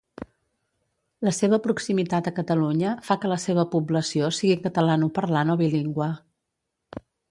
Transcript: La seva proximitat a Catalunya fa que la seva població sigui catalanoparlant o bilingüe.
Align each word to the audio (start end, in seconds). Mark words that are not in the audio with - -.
La 1.27 1.33
seva 1.39 1.59
proximitat 1.65 2.31
a 2.31 2.35
Catalunya 2.39 2.95
fa 3.11 3.19
que 3.25 3.33
la 3.35 3.39
seva 3.47 3.69
població 3.77 4.33
sigui 4.41 4.59
catalanoparlant 4.67 5.57
o 5.57 5.61
bilingüe. 5.65 6.13